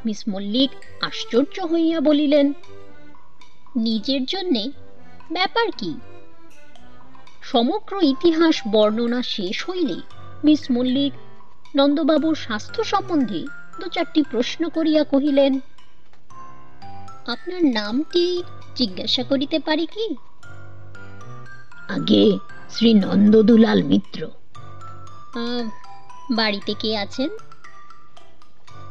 [0.05, 2.47] মিস মল্লিক আশ্চর্য হইয়া বলিলেন,
[3.75, 4.63] নিজের জন্যে?
[5.31, 5.91] ব্যাপার কি?
[7.41, 9.97] সমগ্র ইতিহাস বর্ণনা শেষ হইলে
[10.43, 11.13] মিস মল্লিক,
[11.75, 13.41] নন্দবাবুর স্বাস্থ্য সম্বন্ধে
[13.79, 15.53] দু চারটি প্রশ্ন করিয়া কহিলেন,
[17.27, 18.25] আপনার নামটি
[18.77, 20.05] জিজ্ঞাসা করিতে পারি কি?
[21.95, 22.23] আগে
[22.73, 24.19] শ্রী নন্দদুলাল মিত্র।
[26.31, 27.29] বাড়িতে কে আছেন?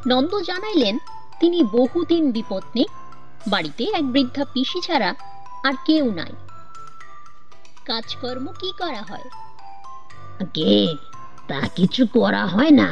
[0.07, 0.95] নন্দ জানাইলেন
[1.39, 2.83] তিনি বহুদিন বিপত্নী
[3.47, 5.11] বাড়িতে এক বৃদ্ধা পিসি ছাড়া
[5.67, 6.33] আর কেউ নাই।
[7.85, 9.27] কাজকর্ম কি করা হয়?
[10.41, 10.73] আগে
[11.49, 12.89] তা কিছু করা হয় না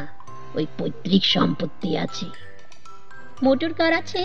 [0.55, 2.27] ওই পৈতৃক সম্পত্তি আছে।
[3.43, 4.21] মোটর কার আছে?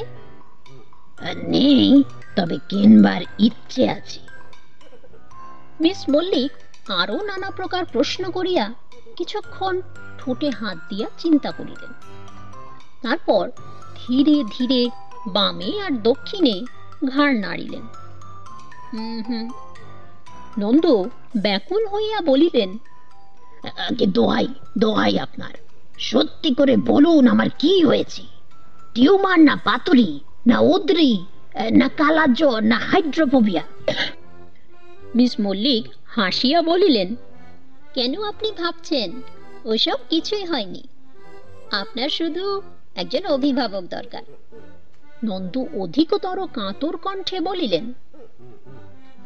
[1.22, 2.04] নেই,
[2.36, 4.20] তবে কেনবার ইচ্ছে আছে।
[5.80, 6.50] মিস মল্লিক
[6.90, 8.74] আরও নানা প্রকার প্রশ্ন করিয়া
[9.16, 9.80] কিছুক্ষণ
[10.18, 11.92] ঠোঁটে হাত দিয়া চিন্তা করিলেন।
[13.02, 13.50] তারপর
[13.96, 14.90] ধীরে ধীরে
[15.26, 16.64] বামে আর দক্ষিণে
[17.06, 17.82] ঘাড় নাড়িলেন।
[18.92, 19.50] হুম হুম।
[20.58, 20.86] নন্দ
[21.42, 22.78] ব্যাকুল হইয়া বলিলেন
[24.08, 24.46] দোহাই
[24.78, 25.50] দোহাই আপনার।
[25.98, 28.22] সত্যি করে বলুন আমার কি হয়েছে।
[28.94, 31.10] টিউমার না পাতুরি না উদ্রি
[31.70, 33.64] না কালাজ্বর না হাইড্রোফোবিয়া
[35.14, 37.08] মিস মল্লিক হাসিয়া বলিলেন
[37.94, 39.10] কেন আপনি ভাবছেন?
[39.64, 40.82] ওসব কিছুই হয়নি।
[41.70, 42.62] আপনার শুধু
[42.94, 44.22] একজন অভিভাবক দরকার।
[45.24, 47.92] নন্দু অধিকতর কাঁতর কণ্ঠে বলিলেন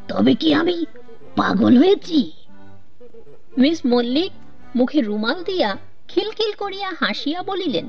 [0.08, 0.84] তবে কি আমি
[1.36, 2.32] পাগল হয়েছি?
[3.58, 4.32] মিস মল্লিক
[4.76, 5.76] মুখে রুমাল দিয়া
[6.08, 7.86] খিলখিল করিয়া হাসিয়া বলিলেন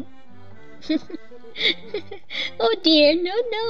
[2.59, 3.65] ও ডিয়ার নো নো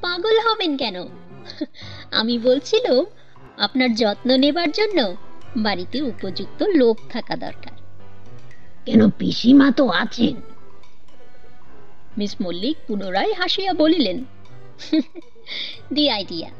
[0.00, 0.96] পাগল হবেন কেন?
[2.10, 3.04] আমি বলছিলাম
[3.58, 5.16] আপনার যত্ন নেবার জন্য
[5.56, 7.74] বাড়িতে উপযুক্ত লোক থাকা দরকার।
[8.86, 10.34] কেন পিসিমা তো আছেন?
[12.18, 14.24] মিস মল্লিক পুনরায় হাসিয়া বলিলেন
[15.92, 16.50] দি আইডিয়া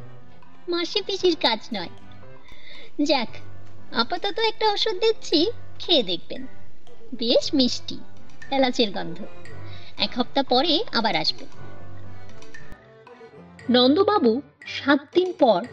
[0.68, 1.92] মাসি পিসির কাজ নয়।
[3.04, 3.28] যাক
[3.92, 5.46] আপাতত একটা ওষুধ দিচ্ছি
[5.78, 6.46] খেয়ে দেখবেন।
[7.14, 7.98] বেশ মিষ্টি
[8.50, 9.39] এলাচের গন্ধ।
[10.00, 11.46] এক সপ্তাহ পরে আবার আসবে।
[13.70, 15.64] নন্দবাবু সাত দিন পর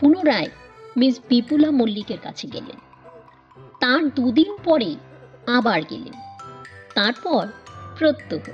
[0.00, 0.48] পুনরায়
[0.96, 2.78] মিস বিপুলা মল্লিকের কাছে গেলেন।
[3.80, 4.96] তার দুদিন পরে
[5.46, 6.12] আবার গেলেন।
[6.94, 7.46] তারপর
[7.98, 8.52] প্রত্যহ।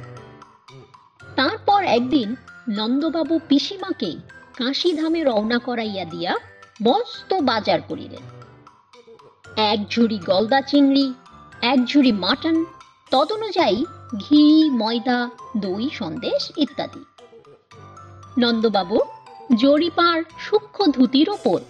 [1.36, 2.36] তারপর একদিন
[2.68, 4.16] নন্দবাবু পিসিমাকে
[4.56, 6.36] কাশিধামে রওনা করাইয়া দিয়া
[6.82, 8.22] মস্ত বাজার করিলেন।
[9.56, 11.14] এক ঝুড়ি গলদা চিংড়ি,
[11.62, 12.64] এক ঝুড়ি মাটন,
[13.10, 13.84] তদনুযায়ী
[14.18, 17.04] ঘি, ময়দা, দই, সন্দেশ ইত্যাদি।
[18.38, 19.00] নন্দবাবু,
[19.56, 21.60] জরিপার সূক্ষ্ম ধুতির ওপর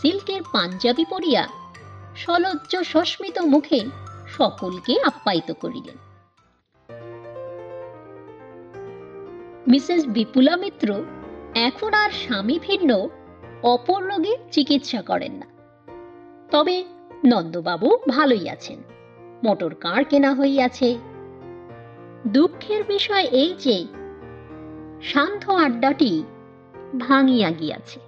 [0.00, 1.48] সিল্কের পাঞ্জাবি পরিয়া
[2.16, 3.80] সলজ্জ সস্মিত মুখে
[4.26, 5.96] সকলকে আপ্যায়িত করিলেন।
[9.66, 11.04] মিসেস বিপুলা মিত্র
[11.54, 13.08] এখন আর স্বামী ভিন্ন,
[13.62, 15.46] অপর রোগের চিকিৎসা করেন না।
[16.50, 16.84] তবে
[17.26, 18.82] নন্দবাবু ভালোই আছেন,
[19.44, 20.98] মোটর কার কেনা হইয়াছে?
[22.26, 23.86] দুঃখের বিষয় এই যে
[25.02, 26.22] শান্ত আড্ডাটি
[26.98, 28.07] ভাঙিয়া গিয়াছে।